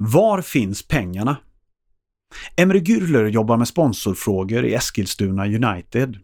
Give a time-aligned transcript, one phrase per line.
[0.00, 1.36] Var finns pengarna?
[2.56, 6.18] Emre Gürler jobbar med sponsorfrågor i Eskilstuna United.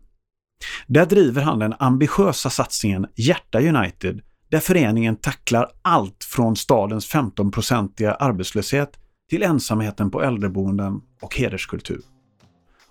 [0.86, 8.14] Där driver han den ambitiösa satsningen Hjärta United där föreningen tacklar allt från stadens 15-procentiga
[8.14, 8.90] arbetslöshet
[9.30, 12.02] till ensamheten på äldreboenden och hederskultur.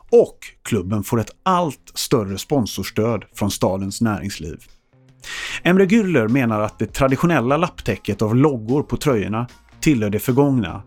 [0.09, 4.57] Och klubben får ett allt större sponsorstöd från stadens näringsliv.
[5.63, 9.47] Emre Gürler menar att det traditionella lapptäcket av loggor på tröjorna
[9.83, 10.81] tillhör det förgångna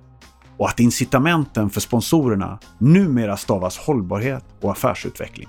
[0.56, 5.48] och att incitamenten för sponsorerna numera stavas hållbarhet och affärsutveckling.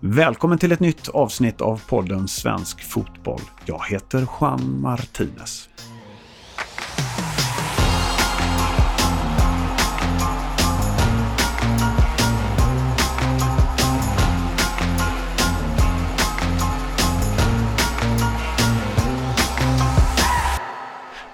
[0.00, 3.40] Välkommen till ett nytt avsnitt av podden Svensk Fotboll.
[3.66, 5.68] Jag heter Juan Martinez.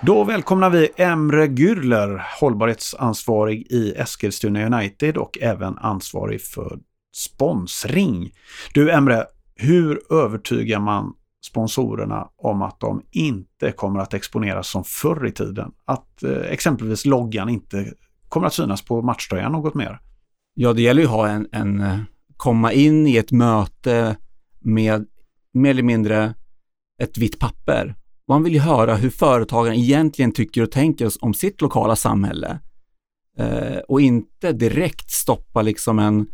[0.08, 6.78] Då välkomnar vi Emre Gürler, hållbarhetsansvarig i Eskilstuna United och även ansvarig för
[7.16, 8.30] sponsring.
[8.74, 11.14] Du Emre, hur övertygar man
[11.46, 15.72] sponsorerna om att de inte kommer att exponeras som förr i tiden?
[15.84, 17.92] Att eh, exempelvis loggan inte
[18.28, 20.00] kommer att synas på matchtröjan något mer?
[20.54, 21.98] Ja, det gäller ju att ha en, en eh,
[22.36, 24.16] komma in i ett möte
[24.60, 25.06] med
[25.52, 26.34] mer eller mindre
[27.02, 27.94] ett vitt papper
[28.28, 32.58] man vill ju höra hur företagen egentligen tycker och tänker om sitt lokala samhälle
[33.38, 36.26] eh, och inte direkt stoppa liksom en,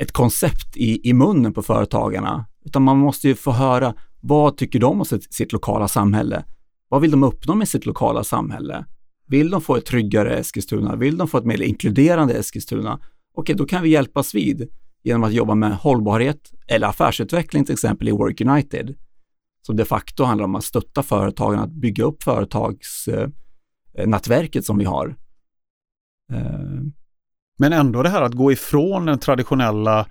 [0.00, 4.78] ett koncept i, i munnen på företagarna, utan man måste ju få höra vad tycker
[4.78, 6.44] de om sitt, sitt lokala samhälle?
[6.88, 8.84] Vad vill de uppnå med sitt lokala samhälle?
[9.26, 10.96] Vill de få ett tryggare Eskilstuna?
[10.96, 13.00] Vill de få ett mer inkluderande Eskilstuna?
[13.34, 14.68] Okej, då kan vi hjälpas vid
[15.04, 18.94] genom att jobba med hållbarhet eller affärsutveckling till exempel i Work United
[19.68, 25.16] som de facto handlar om att stötta företagen att bygga upp företagsnätverket som vi har.
[26.32, 26.80] Eh.
[27.58, 30.06] Men ändå det här att gå ifrån den traditionella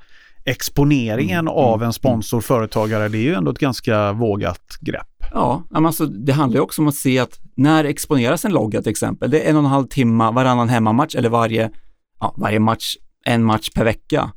[0.45, 1.93] exponeringen mm, av mm, en mm.
[1.93, 5.23] sponsor, företagare, det är ju ändå ett ganska vågat grepp.
[5.33, 8.91] Ja, alltså det handlar ju också om att se att när exponeras en logga till
[8.91, 11.71] exempel, det är en och en halv timme varannan hemmamatch eller varje,
[12.19, 12.95] ja, varje match,
[13.25, 14.31] en match per vecka.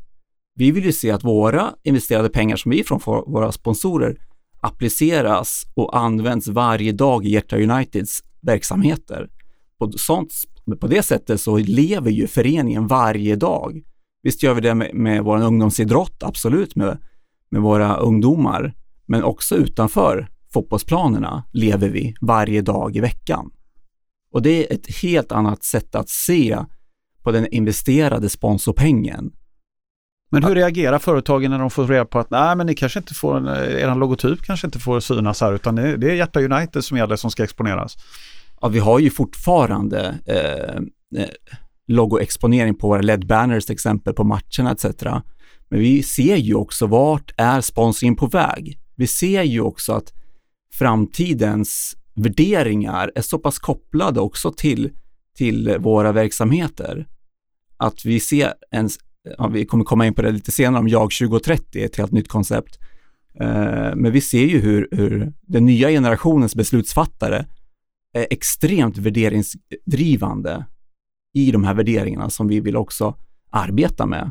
[0.55, 4.17] Vi vill ju se att våra investerade pengar som vi från våra sponsorer
[4.61, 9.29] appliceras och används varje dag i Hjärta Uniteds verksamheter.
[9.79, 10.33] På, sånt,
[10.81, 13.83] på det sättet så lever ju föreningen varje dag.
[14.23, 16.99] Visst gör vi det med, med vår ungdomsidrott, absolut med,
[17.51, 18.75] med våra ungdomar,
[19.07, 23.51] men också utanför fotbollsplanerna lever vi varje dag i veckan.
[24.33, 26.59] Och det är ett helt annat sätt att se
[27.23, 29.33] på den investerade sponsorpengen
[30.31, 33.15] men hur reagerar företagen när de får reda på att nej men ni kanske inte
[33.15, 36.41] får, en, eh, er logotyp kanske inte får synas här utan det, det är Hjärta
[36.41, 37.97] United som gäller som ska exponeras?
[38.61, 40.77] Ja, vi har ju fortfarande eh,
[41.23, 41.29] eh
[41.89, 44.85] logoexponering på våra LED-banners till exempel på matcherna etc.
[45.69, 48.79] Men vi ser ju också vart är sponsringen på väg?
[48.97, 50.13] Vi ser ju också att
[50.75, 54.91] framtidens värderingar är så pass kopplade också till,
[55.37, 57.07] till våra verksamheter.
[57.77, 58.91] Att vi ser en
[59.39, 62.29] ja, vi kommer komma in på det lite senare om Jag 2030, ett helt nytt
[62.29, 62.79] koncept.
[63.41, 67.47] Eh, men vi ser ju hur, hur den nya generationens beslutsfattare
[68.13, 70.67] är extremt värderingsdrivande
[71.35, 73.17] i de här värderingarna som vi vill också
[73.51, 74.31] arbeta med.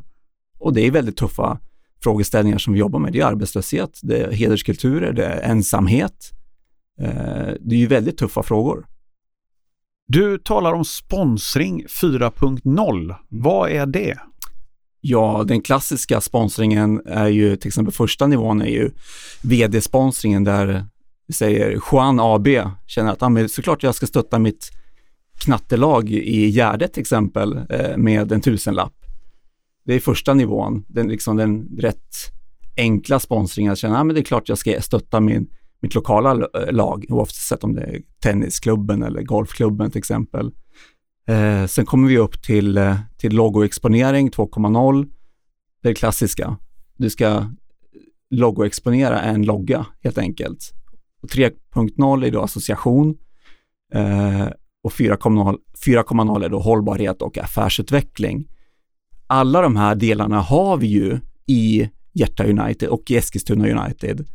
[0.60, 1.60] Och det är väldigt tuffa
[2.04, 3.14] frågeställningar som vi jobbar med.
[3.14, 6.32] Det är arbetslöshet, det är hederskulturer, det är ensamhet.
[7.02, 8.86] Eh, det är ju väldigt tuffa frågor.
[10.08, 13.16] Du talar om sponsring 4.0.
[13.30, 14.18] Vad är det?
[15.02, 18.92] Ja, den klassiska sponsringen är ju till exempel första nivån är ju
[19.42, 20.86] vd-sponsringen där
[21.28, 22.48] vi säger Juan AB
[22.88, 24.72] känner att ah, såklart jag ska stötta mitt
[25.40, 28.94] knattelag i Gärdet till exempel eh, med en tusenlapp.
[29.86, 32.16] Det är första nivån, den, liksom den rätt
[32.78, 35.48] enkla sponsringen, att känna att ah, det är klart jag ska stötta min,
[35.82, 40.52] mitt lokala eh, lag oavsett om det är tennisklubben eller golfklubben till exempel.
[41.30, 45.08] Eh, sen kommer vi upp till, eh, till logoexponering 2.0.
[45.84, 46.58] Det är klassiska.
[46.98, 47.46] Du ska
[48.30, 50.74] logoexponera en logga helt enkelt.
[51.32, 53.18] 3.0 är då association
[53.94, 54.48] eh,
[54.84, 58.48] och 4.0 är då hållbarhet och affärsutveckling.
[59.28, 64.26] Alla de här delarna har vi ju i Hjärta United och i Eskilstuna United.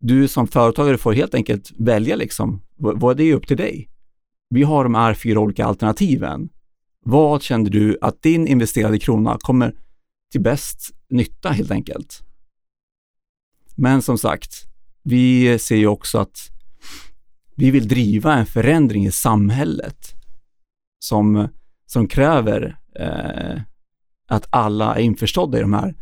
[0.00, 3.90] Du som företagare får helt enkelt välja liksom, vad det är upp till dig
[4.50, 6.48] vi har de här fyra olika alternativen.
[7.04, 9.74] Vad känner du att din investerade krona kommer
[10.32, 12.22] till bäst nytta helt enkelt?
[13.76, 14.50] Men som sagt,
[15.02, 16.38] vi ser ju också att
[17.56, 20.14] vi vill driva en förändring i samhället.
[21.04, 21.48] som,
[21.86, 23.62] som kräver eh,
[24.28, 25.94] att alla är införstådda i de här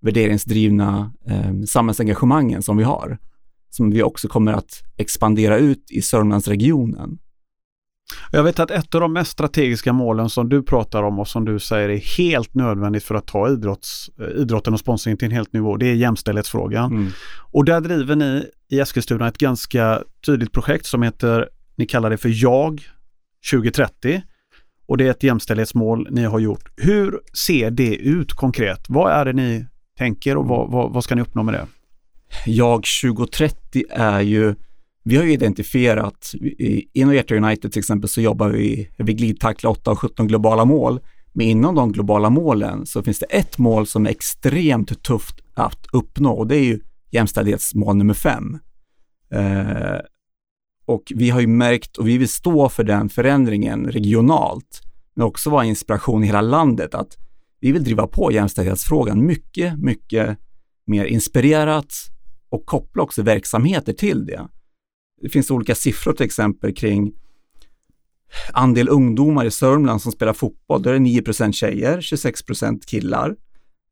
[0.00, 3.18] värderingsdrivna eh, samhällsengagemangen som vi har,
[3.70, 7.18] som vi också kommer att expandera ut i Sörmlandsregionen.
[8.30, 11.44] Jag vet att ett av de mest strategiska målen som du pratar om och som
[11.44, 15.32] du säger är helt nödvändigt för att ta idrotts, eh, idrotten och sponsringen till en
[15.32, 16.92] helt nivå, det är jämställdhetsfrågan.
[16.92, 17.12] Mm.
[17.52, 22.16] Och där driver ni i Eskilstuna ett ganska tydligt projekt som heter, ni kallar det
[22.16, 22.88] för JAG
[23.50, 24.22] 2030.
[24.88, 26.68] Och det är ett jämställdhetsmål ni har gjort.
[26.76, 28.84] Hur ser det ut konkret?
[28.88, 29.66] Vad är det ni
[29.98, 31.66] tänker och vad, vad, vad ska ni uppnå med det?
[32.46, 34.54] JAG 2030 är ju
[35.08, 36.32] vi har ju identifierat,
[36.92, 41.00] inom Hjärta United till exempel så jobbar vi, vi glidtacklar 8 av 17 globala mål.
[41.32, 45.86] Men inom de globala målen så finns det ett mål som är extremt tufft att
[45.92, 46.80] uppnå och det är ju
[47.10, 48.58] jämställdhetsmål nummer fem.
[49.32, 50.00] Eh,
[50.86, 54.82] och vi har ju märkt, och vi vill stå för den förändringen regionalt,
[55.14, 57.16] men också vara inspiration i hela landet, att
[57.60, 60.38] vi vill driva på jämställdhetsfrågan mycket, mycket
[60.86, 61.92] mer inspirerat
[62.48, 64.48] och koppla också verksamheter till det.
[65.20, 67.12] Det finns olika siffror till exempel kring
[68.52, 70.82] andel ungdomar i Sörmland som spelar fotboll.
[70.82, 73.36] Där är det 9% tjejer, 26% killar.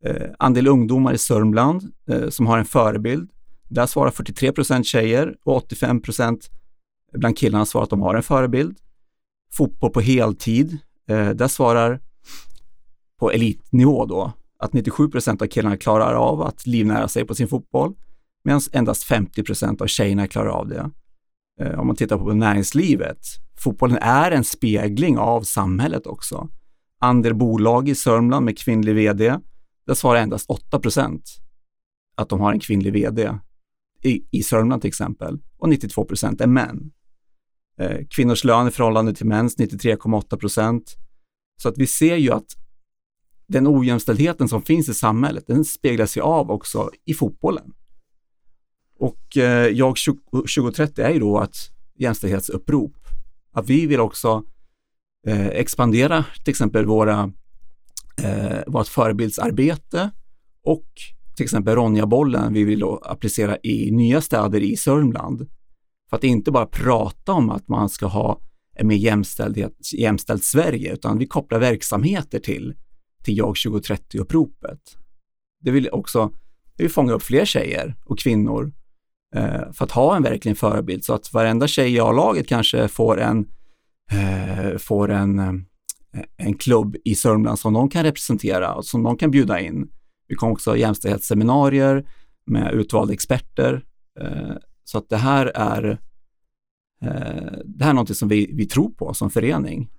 [0.04, 3.30] Eh, andel ungdomar i Sörmland eh, som har en förebild.
[3.68, 6.40] Där svarar 43% tjejer och 85%
[7.12, 8.76] bland killarna svarar att de har en förebild.
[9.52, 10.78] Fotboll på heltid.
[11.08, 12.00] Eh, där svarar
[13.18, 17.94] på elitnivå då att 97% av killarna klarar av att livnära sig på sin fotboll
[18.44, 20.90] medan endast 50% av tjejerna klarar av det.
[21.60, 23.18] Eh, om man tittar på näringslivet,
[23.58, 26.48] fotbollen är en spegling av samhället också.
[27.00, 29.38] Andel bolag i Sörmland med kvinnlig vd,
[29.86, 31.30] där svarar endast 8 procent
[32.16, 33.38] att de har en kvinnlig vd
[34.02, 36.92] i, i Sörmland till exempel och 92 procent är män.
[37.78, 40.94] Eh, kvinnors lön i förhållande till mäns 93,8 procent.
[41.62, 42.46] Så att vi ser ju att
[43.46, 47.72] den ojämställdheten som finns i samhället, den speglar sig av också i fotbollen.
[48.98, 49.96] Och eh, jag
[50.30, 51.56] 2030 är ju då ett
[51.98, 52.96] jämställdhetsupprop.
[53.52, 54.44] Att vi vill också
[55.26, 57.32] eh, expandera till exempel våra,
[58.22, 60.10] eh, vårt förebildsarbete
[60.64, 60.86] och
[61.36, 65.48] till exempel Ronja-bollen vi vill då applicera i nya städer i Sörmland.
[66.10, 68.40] För att inte bara prata om att man ska ha
[68.76, 68.96] ett mer
[69.92, 72.74] jämställt Sverige, utan vi kopplar verksamheter till,
[73.24, 74.80] till Jag 2030-uppropet.
[75.60, 76.32] Det vill också
[76.76, 78.72] det vill fånga upp fler tjejer och kvinnor
[79.72, 83.46] för att ha en verkligen förebild så att varenda tjej i A-laget kanske får en,
[84.10, 85.52] eh, får en, eh,
[86.36, 89.88] en klubb i Sörmland som de kan representera och som de kan bjuda in.
[90.28, 92.04] Vi kommer också ha jämställdhetsseminarier
[92.46, 93.84] med utvalda experter.
[94.20, 95.98] Eh, så att det här är
[97.02, 99.90] eh, det här är något som vi, vi tror på som förening.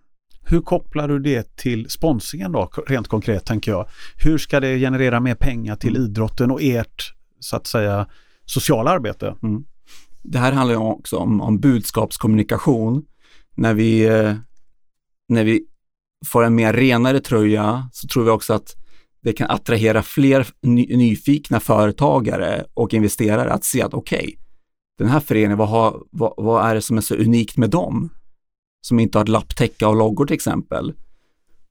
[0.47, 3.88] Hur kopplar du det till sponsringen då, rent konkret tänker jag?
[4.23, 6.01] Hur ska det generera mer pengar till mm.
[6.01, 8.07] idrotten och ert, så att säga,
[8.45, 9.36] sociala arbete.
[9.44, 9.63] Mm.
[10.24, 13.06] Det här handlar också om, om budskapskommunikation.
[13.56, 14.33] När vi, eh,
[15.27, 15.65] när vi
[16.25, 18.75] får en mer renare tröja så tror vi också att
[19.24, 24.36] det kan attrahera fler ny, nyfikna företagare och investerare att se att okej, okay,
[24.98, 28.09] den här föreningen, vad, har, vad, vad, är det som är så unikt med dem?
[28.81, 30.94] Som inte har ett lapptäcke av loggor till exempel.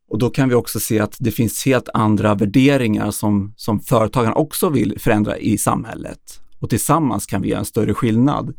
[0.08, 4.34] Och då kan vi också se att det finns helt andra värderingar som, som företagarna
[4.34, 8.54] också vill förändra i samhället och tillsammans kan vi göra en större skillnad.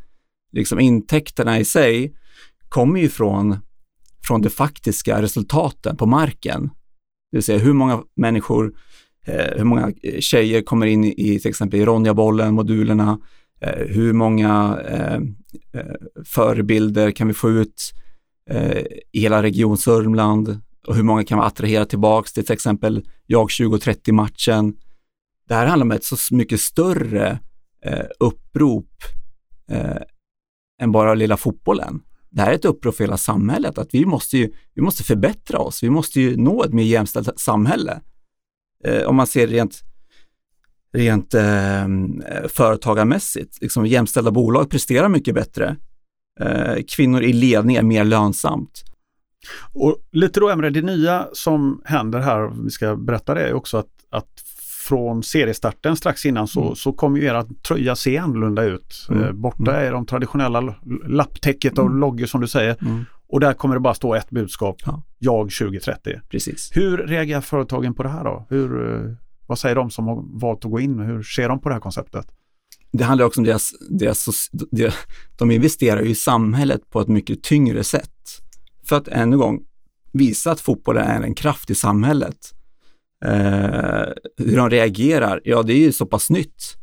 [0.52, 2.16] Liksom intäkterna i sig
[2.70, 3.58] kommer ju från,
[4.24, 6.70] från de faktiska resultaten på marken.
[7.32, 8.74] Det vill säga hur många människor,
[9.26, 13.20] eh, hur många eh, tjejer kommer in i till exempel i Ronja-bollen, modulerna,
[13.62, 15.16] eh, hur många eh,
[15.82, 17.94] eh förebilder kan vi få ut
[18.50, 23.04] eh, i hela Region Sörmland och hur många kan vi attrahera tillbaks till till exempel
[23.26, 24.74] Jag 2030 matchen.
[25.48, 27.40] Det här handlar om ett så mycket större
[27.86, 28.90] eh, upprop
[29.72, 30.02] eh,
[30.82, 32.02] än bara lilla fotbollen.
[32.30, 35.60] Det här är ett upprop för hela samhället, att vi måste, ju, vi måste förbättra
[35.60, 35.84] oss.
[35.84, 38.02] Vi måste ju nå ett mer jämställt samhälle.
[38.86, 39.84] Eh, om man ser rent,
[40.94, 41.88] rent eh,
[42.48, 45.76] företagarmässigt, liksom jämställda bolag presterar mycket bättre.
[46.40, 48.84] Eh, kvinnor i ledning är mer lönsamt.
[49.74, 53.78] Och lite då Emre, det nya som händer här, vi ska berätta det, är också
[53.78, 54.44] att, att
[54.86, 56.76] från seriestarten strax innan så, mm.
[56.76, 59.08] så kommer ju era tröja se annorlunda ut.
[59.10, 59.24] Mm.
[59.24, 59.88] Eh, borta mm.
[59.88, 60.76] är de traditionella
[61.08, 62.00] lapptäcket av mm.
[62.00, 62.78] loggor som du säger.
[62.82, 63.06] Mm.
[63.28, 64.76] Och där kommer det bara stå ett budskap.
[64.86, 65.04] Ja.
[65.20, 66.20] Jag 2030.
[66.30, 66.72] Precis.
[66.74, 68.46] Hur reagerar företagen på det här då?
[68.50, 69.12] Hur, eh,
[69.48, 71.00] vad säger de som har valt att gå in?
[71.00, 72.28] Hur ser de på det här konceptet?
[72.92, 74.50] Det handlar också om deras, deras,
[75.38, 78.12] de investerar ju i samhället på ett mycket tyngre sätt.
[78.84, 79.60] För att än en gång,
[80.12, 82.38] visa att fotbollen är en kraft i samhället.
[83.26, 86.76] Eh, hur de reagerar, ja det är ju så pass nytt.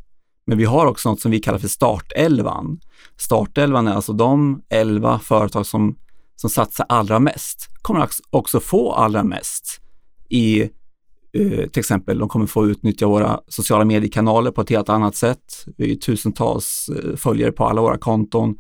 [0.47, 2.81] Men vi har också något som vi kallar för startelvan.
[3.17, 5.97] Startelvan är alltså de elva företag som,
[6.37, 9.81] som satsar allra mest, kommer också få allra mest
[10.29, 15.17] i eh, till exempel, de kommer få utnyttja våra sociala mediekanaler på ett helt annat
[15.17, 15.65] sätt.
[15.77, 18.59] Vi har tusentals eh, följare på alla våra konton.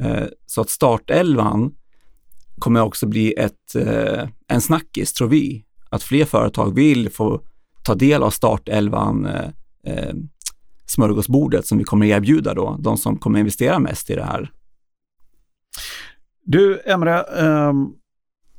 [0.00, 1.72] Eh, så att startelvan
[2.58, 5.64] kommer också bli ett, eh, en snackis, tror vi.
[5.90, 7.40] Att fler företag vill få
[7.82, 9.48] ta del av startelvan eh,
[9.86, 10.14] eh,
[10.86, 14.50] smörgåsbordet som vi kommer erbjuda då, de som kommer investera mest i det här.
[16.44, 17.94] Du Emre, um,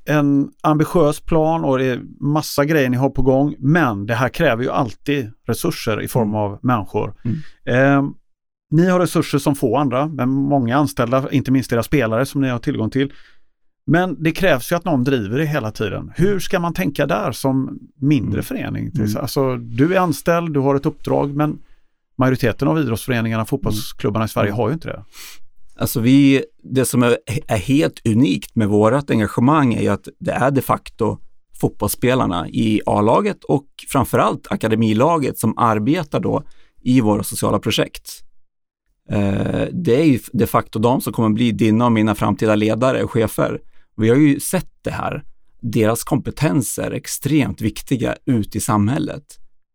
[0.05, 4.29] en ambitiös plan och det är massa grejer ni har på gång, men det här
[4.29, 6.35] kräver ju alltid resurser i form mm.
[6.35, 7.13] av människor.
[7.65, 7.97] Mm.
[7.97, 8.15] Um,
[8.71, 12.49] ni har resurser som få andra, men många anställda, inte minst era spelare som ni
[12.49, 13.13] har tillgång till.
[13.91, 16.11] Men det krävs ju att någon driver det hela tiden.
[16.15, 18.43] Hur ska man tänka där som mindre mm.
[18.43, 18.91] förening?
[18.95, 19.17] Mm.
[19.17, 21.59] Alltså, du är anställd, du har ett uppdrag, men
[22.17, 24.59] majoriteten av idrottsföreningarna, fotbollsklubbarna i Sverige mm.
[24.59, 25.03] har ju inte det.
[25.75, 27.17] Alltså vi, det som är,
[27.47, 31.17] är helt unikt med vårt engagemang är ju att det är de facto
[31.61, 36.43] fotbollsspelarna i A-laget och framförallt akademilaget som arbetar då
[36.81, 38.11] i våra sociala projekt.
[39.09, 43.03] Eh, det är ju de facto de som kommer bli dina och mina framtida ledare
[43.03, 43.61] och chefer.
[43.97, 45.23] Vi har ju sett det här.
[45.61, 49.23] Deras kompetenser är extremt viktiga ute i samhället.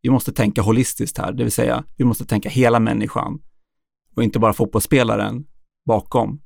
[0.03, 3.39] Vi måste tänka holistiskt här, det vill säga vi måste tänka hela människan
[4.17, 5.45] och inte bara fotbollsspelaren
[5.87, 6.41] bakom.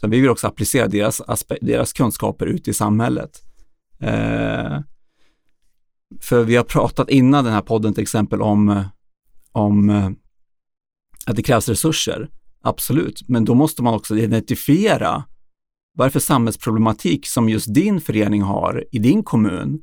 [0.00, 1.22] Så vi vill också applicera deras,
[1.60, 3.42] deras kunskaper ute i samhället.
[4.00, 4.80] Eh,
[6.20, 8.84] för vi har pratat innan den här podden till exempel om,
[9.52, 10.10] om eh,
[11.26, 12.28] att det krävs resurser.
[12.60, 15.24] Absolut, men då måste man också identifiera
[15.94, 19.80] vad är det för samhällsproblematik som just din förening har i din kommun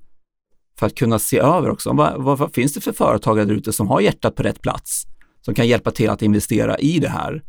[0.80, 1.94] för att kunna se över också.
[1.94, 5.04] Vad, vad, vad finns det för företagare där ute som har hjärtat på rätt plats,
[5.42, 7.44] som kan hjälpa till att investera i det här?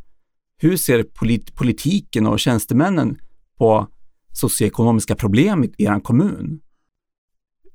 [0.59, 3.19] Hur ser polit, politiken och tjänstemännen
[3.59, 3.87] på
[4.33, 6.61] socioekonomiska problem i er kommun?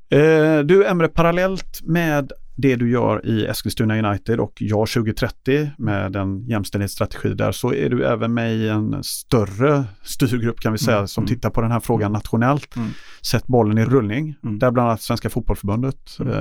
[0.10, 6.16] Eh, du Emre, parallellt med det du gör i Eskilstuna United och jag 2030 med
[6.16, 10.98] en jämställdhetsstrategi där så är du även med i en större styrgrupp kan vi säga
[10.98, 11.08] mm.
[11.08, 11.36] som mm.
[11.36, 12.76] tittar på den här frågan nationellt.
[12.76, 12.90] Mm.
[13.22, 14.60] Sätt bollen i rullning mm.
[14.60, 16.34] där bland annat Svenska Fotbollförbundet mm.
[16.34, 16.38] eh,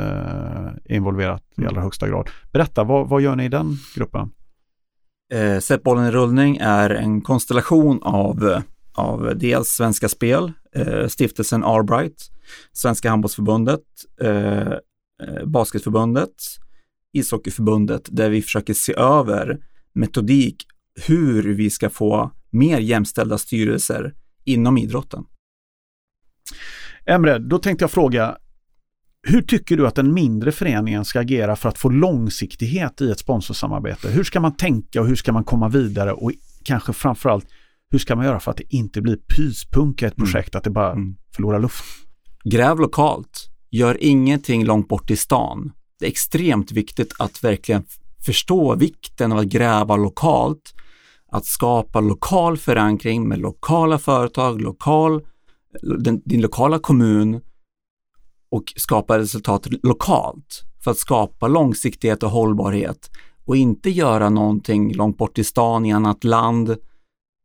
[0.84, 2.30] är involverat i allra högsta grad.
[2.52, 4.30] Berätta, vad, vad gör ni i den gruppen?
[5.32, 8.62] Eh, Sätt bollen i rullning är en konstellation av,
[8.94, 12.30] av dels Svenska Spel, eh, stiftelsen Arbright,
[12.72, 13.82] Svenska Handbollsförbundet,
[14.20, 14.72] Eh,
[15.46, 16.34] basketförbundet,
[17.12, 19.58] ishockeyförbundet, där vi försöker se över
[19.92, 20.66] metodik
[21.06, 25.24] hur vi ska få mer jämställda styrelser inom idrotten.
[27.06, 28.36] Emre, då tänkte jag fråga,
[29.22, 33.18] hur tycker du att den mindre föreningen ska agera för att få långsiktighet i ett
[33.18, 34.08] sponsorsamarbete?
[34.08, 36.32] Hur ska man tänka och hur ska man komma vidare och
[36.64, 37.46] kanske framförallt
[37.90, 40.26] hur ska man göra för att det inte blir pyspunka ett mm.
[40.26, 40.58] projekt, mm.
[40.58, 41.16] att det bara mm.
[41.34, 41.84] förlorar luft?
[42.44, 43.55] Gräv lokalt.
[43.70, 45.72] Gör ingenting långt bort i stan.
[45.98, 47.84] Det är extremt viktigt att verkligen
[48.26, 50.74] förstå vikten av att gräva lokalt,
[51.32, 55.22] att skapa lokal förankring med lokala företag, lokal,
[55.98, 57.40] den, din lokala kommun
[58.50, 63.10] och skapa resultat lokalt för att skapa långsiktighet och hållbarhet
[63.44, 66.76] och inte göra någonting långt bort i stan i annat land.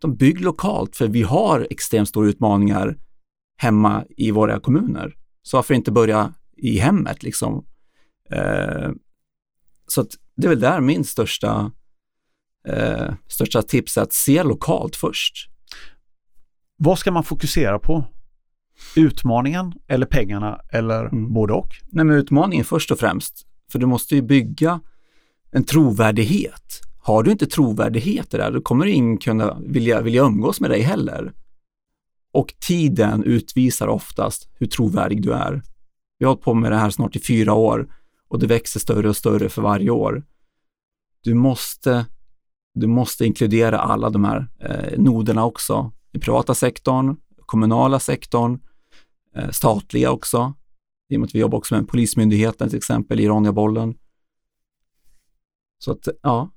[0.02, 2.98] De bygg lokalt för vi har extremt stora utmaningar
[3.58, 5.16] hemma i våra kommuner.
[5.44, 7.66] Så varför inte börja i hemmet liksom?
[8.32, 8.92] Eh,
[9.88, 10.06] så
[10.36, 11.72] det är väl där min största,
[12.68, 15.48] eh, största tips är att se lokalt först.
[16.78, 18.06] Vad ska man fokusera på?
[18.96, 21.34] Utmaningen eller pengarna eller mm.
[21.34, 21.70] både och?
[21.90, 23.46] Nej, men utmaningen först och främst.
[23.72, 24.80] För du måste ju bygga
[25.52, 26.82] en trovärdighet.
[27.04, 31.34] Har du inte trovärdighet där, då kommer ingen kunna vilja, vilja umgås med dig heller.
[32.32, 35.64] Och tiden utvisar oftast hur trovärdig du är.
[36.20, 37.94] Vi har hållit på med det här snart i fyra år
[38.28, 40.24] och det växer större och större för varje år.
[41.22, 42.06] Du måste,
[42.74, 45.92] du måste inkludera alla de här eh, noderna också.
[46.12, 48.60] I privata sektorn, kommunala sektorn,
[49.36, 50.54] eh, statliga också.
[51.10, 53.96] I och med att vi jobbar också med Polismyndigheten till exempel i Ronjabollen.
[55.78, 56.50] Så att, ja.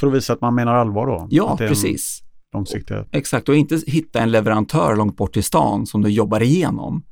[0.00, 1.26] För att visa att man menar allvar då?
[1.30, 3.06] Ja, precis långsiktiga.
[3.12, 7.04] Exakt, och inte hitta en leverantör långt bort i stan som du jobbar igenom.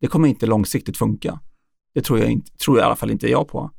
[0.00, 1.40] Det kommer inte långsiktigt funka.
[1.94, 3.70] Det tror jag, inte, tror jag i alla fall inte jag på.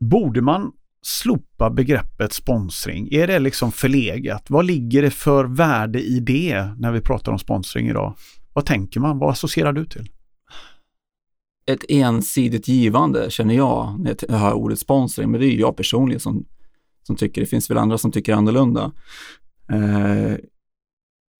[0.00, 3.08] Borde man slopa begreppet sponsring?
[3.12, 4.50] Är det liksom förlegat?
[4.50, 8.14] Vad ligger det för värde i det när vi pratar om sponsring idag?
[8.52, 9.18] Vad tänker man?
[9.18, 10.10] Vad associerar du till?
[11.66, 16.20] Ett ensidigt givande känner jag när jag hör ordet sponsring, men det är jag personligen
[16.20, 16.44] som,
[17.06, 18.92] som tycker, det finns väl andra som tycker annorlunda.
[19.72, 20.34] Eh,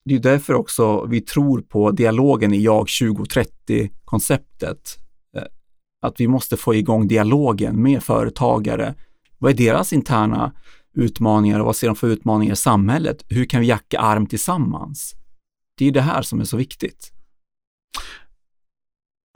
[0.04, 4.96] det är därför också vi tror på dialogen i Jag 2030-konceptet.
[5.36, 5.42] Eh,
[6.02, 8.94] att vi måste få igång dialogen med företagare.
[9.38, 10.52] Vad är deras interna
[10.94, 13.24] utmaningar och vad ser de för utmaningar i samhället?
[13.28, 15.14] Hur kan vi jacka arm tillsammans?
[15.78, 17.12] Det är det här som är så viktigt.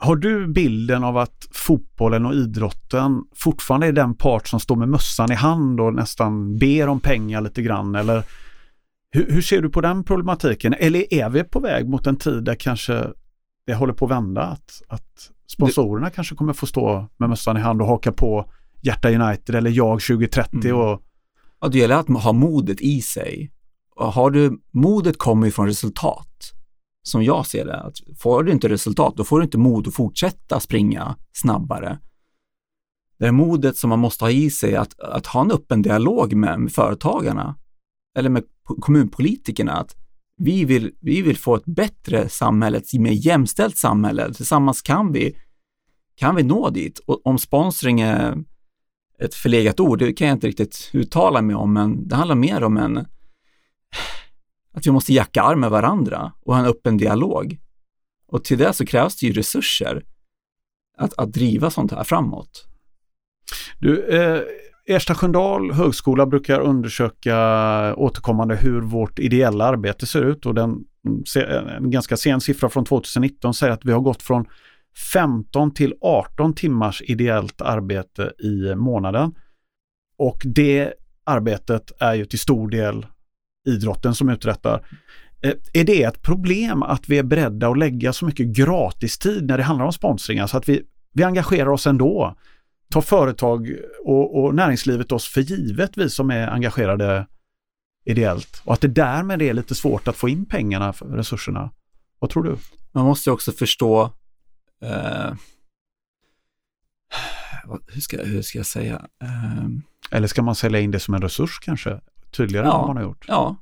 [0.03, 4.89] Har du bilden av att fotbollen och idrotten fortfarande är den part som står med
[4.89, 7.95] mössan i hand och nästan ber om pengar lite grann?
[7.95, 8.23] Eller
[9.11, 10.73] hur, hur, ser du på den problematiken?
[10.73, 13.07] Eller är vi på väg mot en tid där kanske
[13.65, 14.41] det håller på att vända?
[14.41, 16.15] Att, att sponsorerna det...
[16.15, 20.01] kanske kommer få stå med mössan i hand och haka på Hjärta United eller Jag
[20.01, 20.77] 2030 mm.
[20.77, 21.01] och...
[21.61, 23.51] Ja, det gäller att ha modet i sig.
[23.95, 26.53] Och har du, modet kommer ju från resultat.
[27.03, 27.81] Som jag ser det.
[27.81, 31.99] Att får du inte resultat, då får du inte mod att fortsätta springa snabbare.
[33.19, 36.33] Det är modet som man måste ha i sig att, att ha en öppen dialog
[36.33, 37.55] med, med företagarna
[38.17, 39.95] eller med kommunpolitikerna att
[40.37, 44.33] vi vill, vi vill få ett bättre samhälle, ett mer jämställt samhälle.
[44.33, 45.35] Tillsammans kan vi,
[46.15, 46.99] kan vi nå dit.
[46.99, 48.37] Och om sponsring är
[49.19, 52.63] ett förlegat ord, det kan jag inte riktigt uttala mig om, men det handlar mer
[52.63, 53.05] om en
[54.73, 57.57] att vi måste jacka arm med varandra och ha en öppen dialog.
[58.27, 60.03] Och till det så krävs det ju resurser
[60.97, 62.65] att, att driva sånt här framåt.
[63.79, 64.41] Du, eh,
[64.85, 67.35] Ersta Sköndal högskola brukar undersöka
[67.95, 72.85] återkommande hur vårt ideella arbete ser ut och den, mm, en ganska sen siffra från
[72.85, 74.45] 2019 säger att vi har gått från
[75.13, 79.35] 15 till 18 timmars ideellt arbete i månaden.
[80.17, 83.05] Och det arbetet är ju till stor del
[83.67, 84.85] idrotten som uträttar.
[85.41, 89.57] Eh, är det ett problem att vi är beredda att lägga så mycket gratistid när
[89.57, 90.39] det handlar om sponsring?
[90.39, 90.81] Alltså att vi,
[91.13, 92.35] vi engagerar oss ändå?
[92.91, 97.27] tar företag och, och näringslivet oss för givet, vi som är engagerade
[98.05, 98.61] ideellt.
[98.65, 101.71] Och att det därmed är lite svårt att få in pengarna, för resurserna.
[102.19, 102.57] Vad tror du?
[102.91, 104.03] Man måste också förstå
[104.83, 105.33] eh,
[107.87, 109.05] hur, ska, hur ska jag säga?
[109.23, 109.65] Eh,
[110.11, 112.01] Eller ska man sälja in det som en resurs kanske?
[112.31, 113.25] Tydligare ja, än vad man har gjort?
[113.27, 113.55] Ja.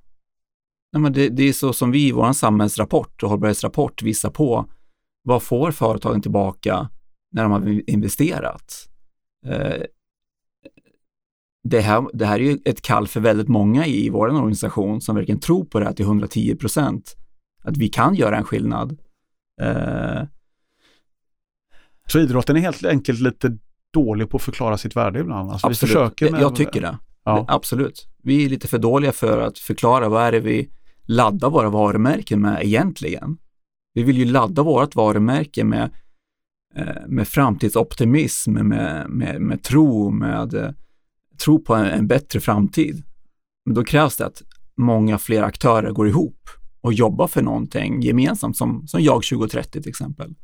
[0.93, 4.65] Nej, men det, det är så som vi i vår samhällsrapport och hållbarhetsrapport visar på.
[5.23, 6.89] Vad får företagen tillbaka
[7.31, 8.89] när de har investerat?
[9.45, 9.83] Eh,
[11.63, 15.15] det här, det här är ju ett kall för väldigt många i vår organisation som
[15.15, 17.15] verkligen tror på det här till 110 procent.
[17.63, 18.99] Att vi kan göra en skillnad.
[19.61, 20.23] Eh,
[22.07, 23.57] så idrotten är helt enkelt lite
[23.93, 25.51] dålig på att förklara sitt värde ibland?
[25.51, 26.41] Alltså absolut, med...
[26.41, 26.97] jag tycker det.
[27.23, 27.45] Ja.
[27.47, 28.07] Absolut.
[28.23, 30.69] Vi är lite för dåliga för att förklara vad är det vi
[31.05, 33.37] laddar våra varumärken med egentligen.
[33.93, 35.89] Vi vill ju ladda vårt varumärke med
[36.75, 40.71] eh, med framtidsoptimism, med, med, med tro, med eh,
[41.43, 43.03] tro på en, en, bättre framtid.
[43.65, 44.41] Men då krävs det att
[44.77, 46.49] många fler aktörer går ihop
[46.81, 50.35] och jobbar för någonting gemensamt, som, som jag 2030 till exempel.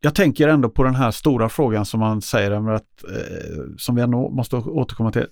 [0.00, 4.02] Jag tänker ändå på den här stora frågan som man säger, att, eh, som vi
[4.02, 5.26] ändå måste återkomma till.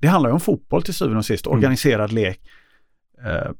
[0.00, 1.58] Det handlar ju om fotboll till syvende och sist, mm.
[1.58, 2.40] organiserad lek.
[3.24, 3.50] Eh,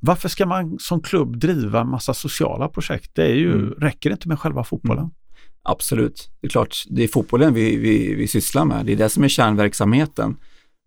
[0.00, 3.10] varför ska man som klubb driva en massa sociala projekt?
[3.14, 3.72] Det är ju, mm.
[3.72, 5.04] räcker det inte med själva fotbollen?
[5.04, 5.14] Mm.
[5.62, 8.86] Absolut, det är klart, det är fotbollen vi, vi, vi sysslar med.
[8.86, 10.36] Det är det som är kärnverksamheten.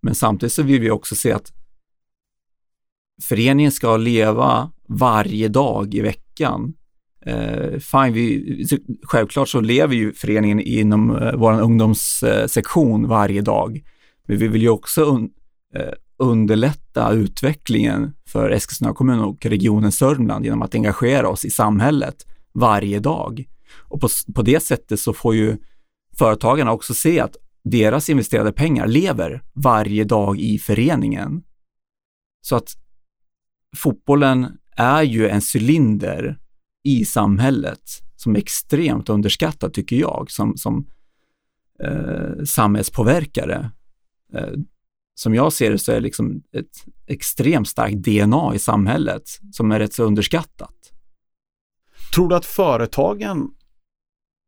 [0.02, 1.52] Men samtidigt så vill vi också se att
[3.24, 6.74] föreningen ska leva varje dag i veckan.
[7.26, 8.66] Eh, fine, vi,
[9.04, 13.84] självklart så lever ju föreningen inom eh, vår ungdomssektion varje dag.
[14.28, 15.30] Men vi vill ju också un,
[15.76, 22.16] eh, underlätta utvecklingen för Eskilstuna kommun och regionen Sörmland genom att engagera oss i samhället
[22.54, 23.46] varje dag.
[23.78, 25.58] Och på, på det sättet så får ju
[26.18, 31.44] företagarna också se att deras investerade pengar lever varje dag i föreningen.
[32.42, 32.70] Så att
[33.78, 36.38] fotbollen är ju en cylinder
[36.84, 37.82] i samhället
[38.16, 40.88] som är extremt underskattad tycker jag som, som
[41.84, 43.72] eh, samhällspåverkare.
[44.34, 44.54] Eh,
[45.16, 49.72] som jag ser det så är det liksom ett extremt starkt DNA i samhället som
[49.72, 50.76] är rätt så underskattat.
[52.16, 53.50] Tror du att företagen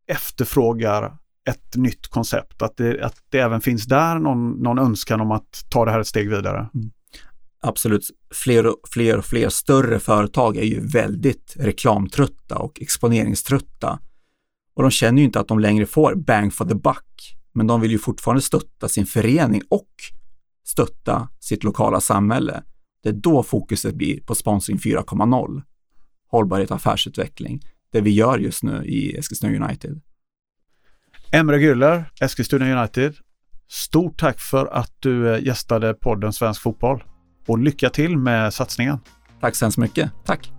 [0.07, 1.17] efterfrågar
[1.49, 2.61] ett nytt koncept?
[2.61, 5.99] Att det, att det även finns där någon, någon önskan om att ta det här
[5.99, 6.69] ett steg vidare?
[6.73, 6.91] Mm.
[7.65, 8.09] Absolut.
[8.33, 13.99] Fler och, fler och fler större företag är ju väldigt reklamtrötta och exponeringströtta.
[14.73, 17.81] Och de känner ju inte att de längre får bang for the buck men de
[17.81, 19.89] vill ju fortfarande stötta sin förening och
[20.65, 22.63] stötta sitt lokala samhälle.
[23.03, 25.61] Det är då fokuset blir på sponsring 4.0,
[26.27, 30.01] hållbarhet och affärsutveckling, det vi gör just nu i Eskilstuna United.
[31.31, 33.15] Emre Güller, Eskilstuna United.
[33.67, 37.03] Stort tack för att du eh, gästade podden Svensk Fotboll
[37.45, 38.99] och lycka till med satsningen.
[39.41, 40.11] Tack så hemskt mycket.
[40.25, 40.51] Tack!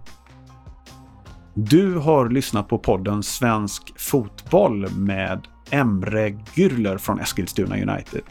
[1.54, 8.22] Du har lyssnat på podden Svensk Fotboll med Emre Gürler från Eskilstuna United.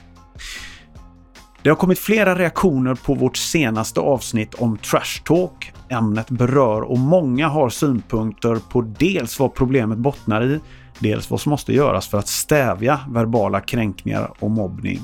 [1.61, 5.73] Det har kommit flera reaktioner på vårt senaste avsnitt om trash talk.
[5.89, 10.59] Ämnet berör och många har synpunkter på dels vad problemet bottnar i,
[10.99, 15.01] dels vad som måste göras för att stävja verbala kränkningar och mobbning.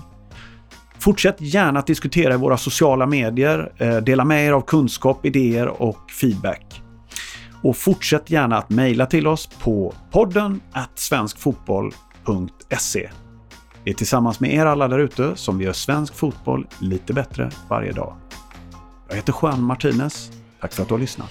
[1.00, 5.68] Fortsätt gärna att diskutera i våra sociala medier, eh, dela med er av kunskap, idéer
[5.68, 6.82] och feedback.
[7.64, 10.62] Och fortsätt gärna att mejla till oss på podden
[10.96, 13.10] svenskfotboll.se.
[13.84, 17.52] Det är tillsammans med er alla där ute som vi gör svensk fotboll lite bättre
[17.70, 18.16] varje dag.
[19.08, 20.32] Jag heter Juan Martinez.
[20.62, 21.30] Tack för att du har lyssnat.